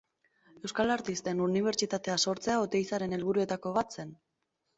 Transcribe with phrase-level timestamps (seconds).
[0.67, 4.17] Euskal Artisten Unibertsitatea sortzea Oteizaren helburuetako bat zen.